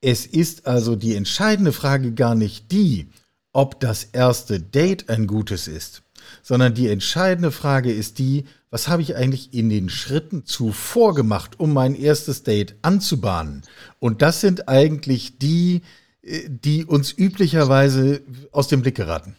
[0.01, 3.11] Es ist also die entscheidende Frage gar nicht die,
[3.53, 6.01] ob das erste Date ein gutes ist,
[6.41, 11.59] sondern die entscheidende Frage ist die, was habe ich eigentlich in den Schritten zuvor gemacht,
[11.59, 13.61] um mein erstes Date anzubahnen?
[13.99, 15.83] Und das sind eigentlich die,
[16.23, 19.35] äh, die uns üblicherweise aus dem Blick geraten.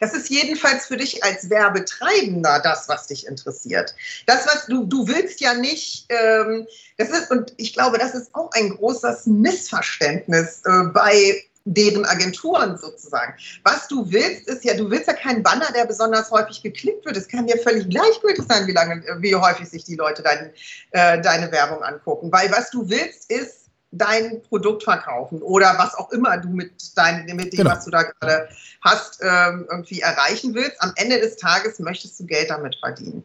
[0.00, 3.94] Das ist jedenfalls für dich als Werbetreibender das, was dich interessiert.
[4.26, 6.66] Das, was du, du willst ja nicht, ähm,
[6.96, 12.78] das ist, und ich glaube, das ist auch ein großes Missverständnis äh, bei deren Agenturen
[12.78, 13.34] sozusagen.
[13.64, 17.16] Was du willst, ist ja, du willst ja keinen Banner, der besonders häufig geklickt wird.
[17.16, 20.52] Es kann dir völlig gleichgültig sein, wie lange, wie häufig sich die Leute dein,
[20.92, 22.32] äh, deine Werbung angucken.
[22.32, 23.59] Weil was du willst, ist
[23.92, 27.70] dein Produkt verkaufen oder was auch immer du mit, dein, mit dem, genau.
[27.70, 28.48] was du da gerade
[28.82, 30.80] hast, ähm, irgendwie erreichen willst.
[30.80, 33.24] Am Ende des Tages möchtest du Geld damit verdienen.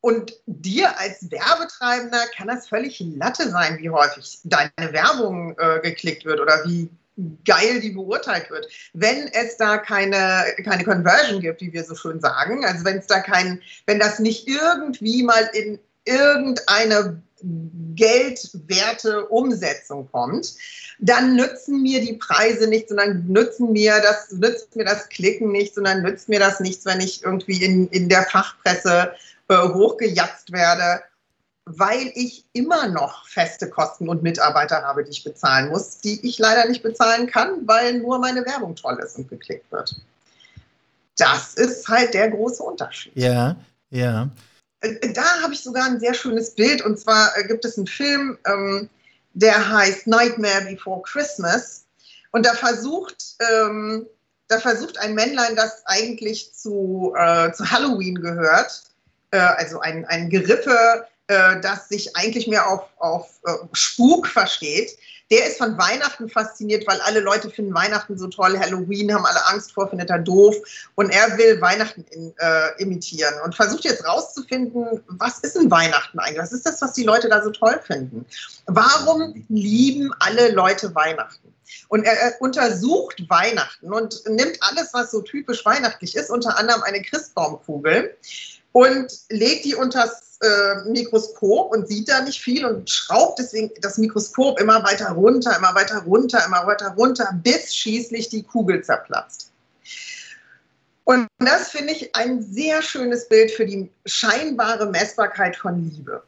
[0.00, 6.24] Und dir als Werbetreibender kann das völlig Latte sein, wie häufig deine Werbung äh, geklickt
[6.24, 6.90] wird oder wie
[7.44, 8.66] geil die beurteilt wird.
[8.92, 13.06] Wenn es da keine, keine Conversion gibt, wie wir so schön sagen, also wenn es
[13.06, 17.22] da kein, wenn das nicht irgendwie mal in irgendeine
[17.94, 20.54] geldwerte Umsetzung kommt,
[20.98, 25.74] dann nützen mir die Preise nichts, sondern nützen mir das, nützt mir das Klicken nichts,
[25.74, 29.12] sondern nützt mir das nichts, wenn ich irgendwie in, in der Fachpresse
[29.48, 31.02] äh, hochgejatzt werde,
[31.66, 36.38] weil ich immer noch feste Kosten und Mitarbeiter habe, die ich bezahlen muss, die ich
[36.38, 39.94] leider nicht bezahlen kann, weil nur meine Werbung toll ist und geklickt wird.
[41.16, 43.12] Das ist halt der große Unterschied.
[43.16, 43.56] Ja,
[43.90, 44.28] ja.
[44.84, 46.82] Äh, da habe ich sogar ein sehr schönes Bild.
[46.82, 48.88] Und zwar äh, gibt es einen Film, ähm,
[49.32, 51.84] der heißt Nightmare Before Christmas.
[52.32, 53.16] Und da versucht,
[53.52, 54.06] ähm,
[54.48, 58.82] da versucht ein Männlein, das eigentlich zu, äh, zu Halloween gehört,
[59.30, 64.96] äh, also ein, ein Gerippe, äh, das sich eigentlich mehr auf, auf äh, Spuk versteht,
[65.34, 69.44] der ist von Weihnachten fasziniert, weil alle Leute finden Weihnachten so toll, Halloween haben alle
[69.46, 70.54] Angst vor, findet er doof
[70.94, 76.20] und er will Weihnachten in, äh, imitieren und versucht jetzt rauszufinden, was ist denn Weihnachten
[76.20, 76.40] eigentlich?
[76.40, 78.24] Was ist das, was die Leute da so toll finden?
[78.66, 81.52] Warum lieben alle Leute Weihnachten?
[81.88, 86.82] Und er, er untersucht Weihnachten und nimmt alles, was so typisch weihnachtlich ist, unter anderem
[86.84, 88.16] eine Christbaumkugel
[88.70, 93.98] und legt die unters äh, Mikroskop und sieht da nicht viel und schraubt deswegen das
[93.98, 99.50] Mikroskop immer weiter runter, immer weiter runter, immer weiter runter, bis schließlich die Kugel zerplatzt.
[101.04, 106.22] Und das finde ich ein sehr schönes Bild für die scheinbare Messbarkeit von Liebe.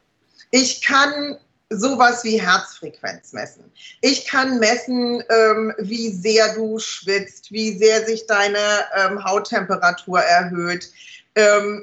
[0.50, 1.38] Ich kann
[1.70, 3.64] sowas wie Herzfrequenz messen.
[4.00, 8.58] Ich kann messen, ähm, wie sehr du schwitzt, wie sehr sich deine
[8.94, 10.90] ähm, Hauttemperatur erhöht,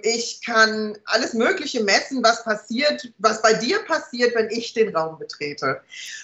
[0.01, 5.19] ich kann alles Mögliche messen, was passiert, was bei dir passiert, wenn ich den Raum
[5.19, 5.79] betrete.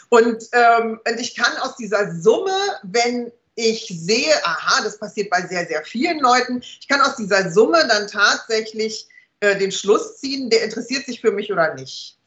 [0.10, 5.46] Und, ähm, und ich kann aus dieser Summe, wenn ich sehe, aha, das passiert bei
[5.46, 9.08] sehr, sehr vielen Leuten, ich kann aus dieser Summe dann tatsächlich
[9.42, 12.18] äh, den Schluss ziehen, der interessiert sich für mich oder nicht.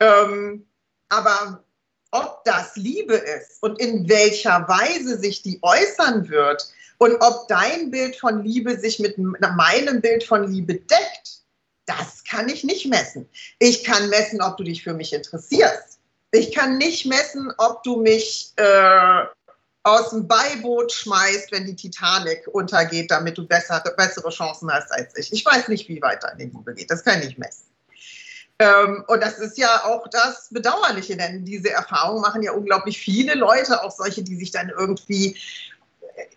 [0.00, 0.66] Ähm,
[1.10, 1.62] aber
[2.10, 6.66] ob das Liebe ist und in welcher Weise sich die äußern wird,
[6.98, 11.38] und ob dein Bild von Liebe sich mit meinem Bild von Liebe deckt,
[11.86, 13.28] das kann ich nicht messen.
[13.58, 15.98] Ich kann messen, ob du dich für mich interessierst.
[16.32, 19.22] Ich kann nicht messen, ob du mich äh,
[19.84, 25.16] aus dem Beiboot schmeißt, wenn die Titanic untergeht, damit du bessere, bessere Chancen hast als
[25.16, 25.32] ich.
[25.32, 26.90] Ich weiß nicht, wie weit deine Liebe geht.
[26.90, 27.64] Das kann ich messen.
[28.58, 33.34] Ähm, und das ist ja auch das Bedauerliche, denn diese Erfahrungen machen ja unglaublich viele
[33.34, 35.38] Leute, auch solche, die sich dann irgendwie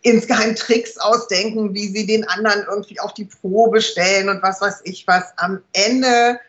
[0.02, 4.82] insgeheim Tricks ausdenken, wie sie den anderen irgendwie auf die Probe stellen und was weiß
[4.84, 5.24] ich was.
[5.38, 6.40] Am Ende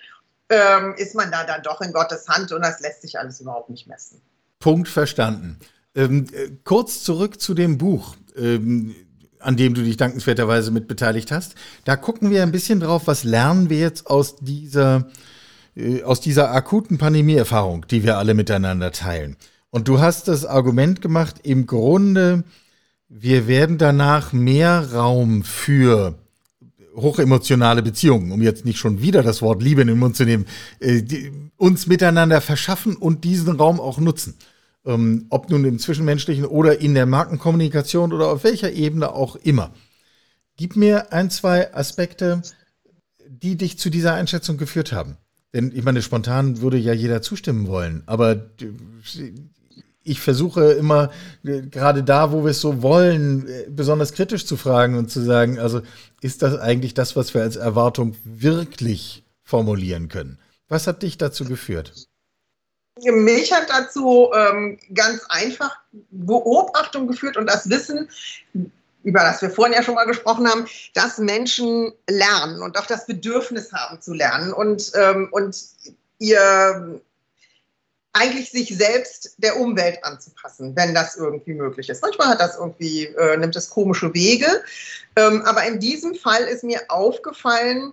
[0.48, 3.70] ähm, ist man da dann doch in Gottes Hand und das lässt sich alles überhaupt
[3.70, 4.20] nicht messen.
[4.58, 5.58] Punkt verstanden.
[5.94, 8.94] Ähm, äh, kurz zurück zu dem Buch, ähm,
[9.38, 11.54] an dem du dich dankenswerterweise mit beteiligt hast.
[11.84, 15.08] Da gucken wir ein bisschen drauf, was lernen wir jetzt aus dieser,
[15.74, 19.36] äh, aus dieser akuten Pandemieerfahrung, die wir alle miteinander teilen.
[19.70, 22.44] Und du hast das Argument gemacht, im Grunde
[23.14, 26.18] wir werden danach mehr Raum für
[26.96, 30.46] hochemotionale Beziehungen, um jetzt nicht schon wieder das Wort Liebe in den Mund zu nehmen,
[30.80, 34.34] äh, die, uns miteinander verschaffen und diesen Raum auch nutzen.
[34.84, 39.72] Ähm, ob nun im Zwischenmenschlichen oder in der Markenkommunikation oder auf welcher Ebene auch immer.
[40.56, 42.42] Gib mir ein, zwei Aspekte,
[43.28, 45.16] die dich zu dieser Einschätzung geführt haben.
[45.54, 48.50] Denn ich meine, spontan würde ja jeder zustimmen wollen, aber
[50.04, 51.10] ich versuche immer,
[51.44, 55.20] äh, gerade da, wo wir es so wollen, äh, besonders kritisch zu fragen und zu
[55.20, 55.82] sagen, also
[56.20, 60.38] ist das eigentlich das, was wir als Erwartung wirklich formulieren können?
[60.68, 62.08] Was hat dich dazu geführt?
[63.04, 65.76] Mich hat dazu ähm, ganz einfach
[66.10, 68.08] Beobachtung geführt und das Wissen,
[69.02, 73.06] über das wir vorhin ja schon mal gesprochen haben, dass Menschen lernen und auch das
[73.06, 75.56] Bedürfnis haben zu lernen und, ähm, und
[76.18, 77.00] ihr
[78.12, 82.02] eigentlich sich selbst der Umwelt anzupassen, wenn das irgendwie möglich ist.
[82.02, 84.62] Manchmal hat das irgendwie, äh, nimmt es komische Wege.
[85.16, 87.92] Ähm, aber in diesem Fall ist mir aufgefallen,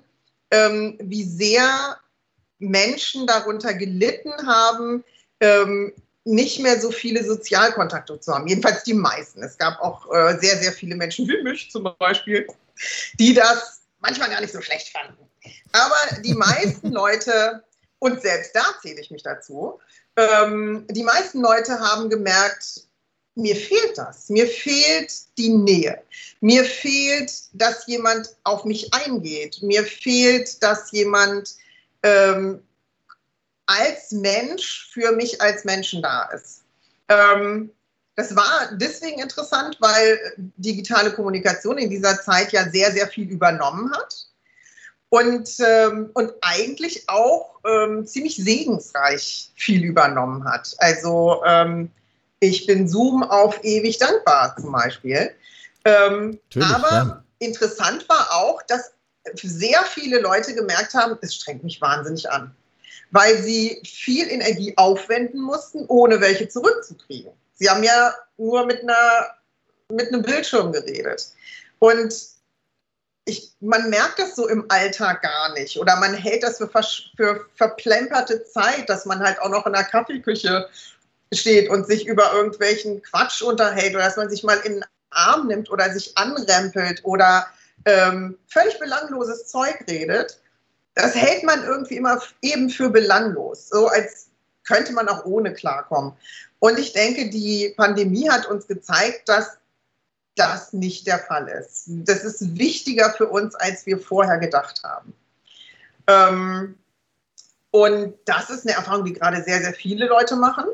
[0.51, 1.97] ähm, wie sehr
[2.59, 5.03] Menschen darunter gelitten haben,
[5.39, 5.93] ähm,
[6.25, 8.47] nicht mehr so viele Sozialkontakte zu haben.
[8.47, 9.41] Jedenfalls die meisten.
[9.41, 12.45] Es gab auch äh, sehr, sehr viele Menschen wie mich zum Beispiel,
[13.19, 15.17] die das manchmal gar nicht so schlecht fanden.
[15.71, 17.63] Aber die meisten Leute,
[17.99, 19.79] und selbst da zähle ich mich dazu,
[20.19, 22.83] ähm, die meisten Leute haben gemerkt,
[23.35, 24.29] mir fehlt das.
[24.29, 26.01] Mir fehlt die Nähe.
[26.41, 29.61] Mir fehlt, dass jemand auf mich eingeht.
[29.61, 31.55] Mir fehlt, dass jemand
[32.03, 32.61] ähm,
[33.65, 36.63] als Mensch für mich als Menschen da ist.
[37.07, 37.71] Ähm,
[38.15, 40.19] das war deswegen interessant, weil
[40.57, 44.29] digitale Kommunikation in dieser Zeit ja sehr, sehr viel übernommen hat
[45.09, 50.75] und, ähm, und eigentlich auch ähm, ziemlich segensreich viel übernommen hat.
[50.77, 51.89] Also ähm,
[52.39, 55.31] ich bin Zoom auf ewig dankbar zum Beispiel.
[55.85, 57.23] Ähm, aber ja.
[57.39, 58.91] interessant war auch, dass
[59.35, 62.55] sehr viele Leute gemerkt haben, es strengt mich wahnsinnig an,
[63.11, 67.31] weil sie viel Energie aufwenden mussten, ohne welche zurückzukriegen.
[67.55, 69.27] Sie haben ja nur mit, einer,
[69.91, 71.33] mit einem Bildschirm geredet.
[71.79, 72.13] Und
[73.29, 76.69] ich, man merkt das so im Alltag gar nicht oder man hält das für,
[77.15, 80.67] für verplemperte Zeit, dass man halt auch noch in der Kaffeeküche
[81.33, 85.47] steht und sich über irgendwelchen Quatsch unterhält oder dass man sich mal in den Arm
[85.47, 87.47] nimmt oder sich anrempelt oder
[87.85, 90.39] ähm, völlig belangloses Zeug redet.
[90.95, 94.29] Das hält man irgendwie immer eben für belanglos, so als
[94.67, 96.13] könnte man auch ohne klarkommen.
[96.59, 99.57] Und ich denke, die Pandemie hat uns gezeigt, dass
[100.39, 101.83] das nicht der Fall ist.
[101.87, 105.13] Das ist wichtiger für uns, als wir vorher gedacht haben.
[106.07, 106.75] Ähm,
[107.71, 110.65] und das ist eine Erfahrung, die gerade sehr, sehr viele Leute machen.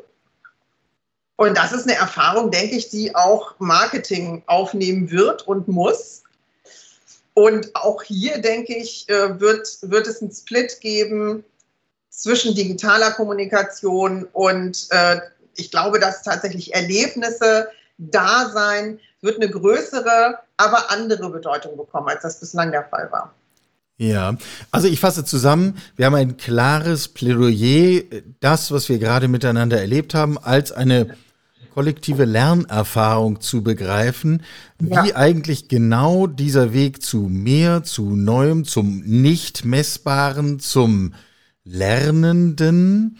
[1.36, 6.23] Und das ist eine Erfahrung, denke ich, die auch Marketing aufnehmen wird und muss.
[7.34, 11.43] Und auch hier, denke ich, äh, wird, wird es einen Split geben
[12.10, 15.19] zwischen digitaler Kommunikation und äh,
[15.58, 22.21] ich glaube, dass tatsächlich Erlebnisse da sein, wird eine größere, aber andere Bedeutung bekommen, als
[22.23, 23.33] das bislang der Fall war.
[23.97, 24.35] Ja,
[24.71, 28.03] also ich fasse zusammen, wir haben ein klares Plädoyer,
[28.41, 31.15] das, was wir gerade miteinander erlebt haben, als eine
[31.73, 34.43] kollektive Lernerfahrung zu begreifen,
[34.79, 35.03] ja.
[35.03, 41.13] wie eigentlich genau dieser Weg zu mehr, zu Neuem, zum nicht messbaren, zum
[41.65, 43.17] Lernenden,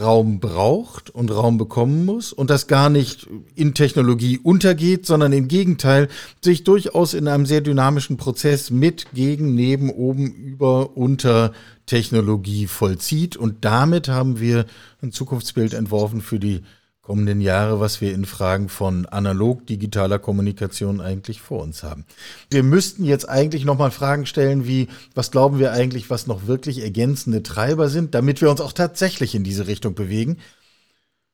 [0.00, 5.48] Raum braucht und Raum bekommen muss und das gar nicht in Technologie untergeht, sondern im
[5.48, 6.08] Gegenteil
[6.42, 11.52] sich durchaus in einem sehr dynamischen Prozess mit, gegen, neben, oben, über, unter
[11.86, 13.36] Technologie vollzieht.
[13.36, 14.66] Und damit haben wir
[15.02, 16.62] ein Zukunftsbild entworfen für die
[17.02, 22.04] kommenden Jahre, was wir in Fragen von analog digitaler Kommunikation eigentlich vor uns haben.
[22.50, 26.82] Wir müssten jetzt eigentlich nochmal Fragen stellen wie, was glauben wir eigentlich, was noch wirklich
[26.82, 30.36] ergänzende Treiber sind, damit wir uns auch tatsächlich in diese Richtung bewegen.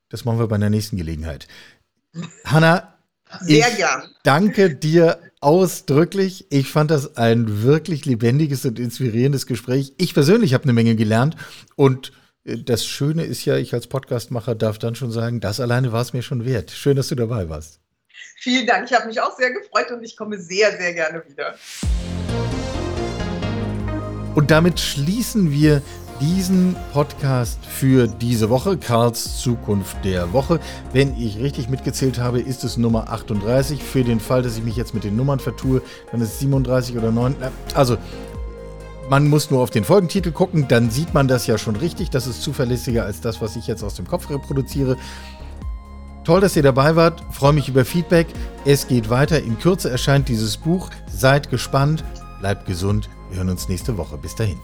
[0.09, 1.47] Das machen wir bei der nächsten Gelegenheit.
[2.45, 2.93] Hanna,
[3.41, 4.03] Sehr ich gern.
[4.23, 6.45] danke dir ausdrücklich.
[6.49, 9.93] Ich fand das ein wirklich lebendiges und inspirierendes Gespräch.
[9.97, 11.35] Ich persönlich habe eine Menge gelernt
[11.75, 12.13] und
[12.47, 16.13] das Schöne ist ja, ich als Podcastmacher darf dann schon sagen, das alleine war es
[16.13, 16.71] mir schon wert.
[16.71, 17.81] Schön, dass du dabei warst.
[18.37, 21.55] Vielen Dank, ich habe mich auch sehr gefreut und ich komme sehr, sehr gerne wieder.
[24.33, 25.81] Und damit schließen wir
[26.21, 30.59] diesen Podcast für diese Woche, Karls Zukunft der Woche.
[30.93, 33.83] Wenn ich richtig mitgezählt habe, ist es Nummer 38.
[33.83, 35.81] Für den Fall, dass ich mich jetzt mit den Nummern vertue,
[36.11, 37.35] dann ist es 37 oder 9.
[37.73, 37.97] Also
[39.09, 42.09] man muss nur auf den Folgentitel gucken, dann sieht man das ja schon richtig.
[42.09, 44.97] Das ist zuverlässiger als das, was ich jetzt aus dem Kopf reproduziere.
[46.23, 47.23] Toll, dass ihr dabei wart.
[47.31, 48.27] Freue mich über Feedback.
[48.65, 49.41] Es geht weiter.
[49.41, 50.89] In Kürze erscheint dieses Buch.
[51.09, 52.03] Seid gespannt.
[52.39, 53.09] bleibt gesund.
[53.29, 54.17] Wir hören uns nächste Woche.
[54.17, 54.59] Bis dahin.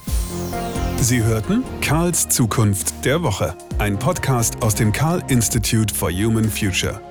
[0.97, 7.01] Sie hörten Karls Zukunft der Woche, ein Podcast aus dem Karl Institute for Human Future.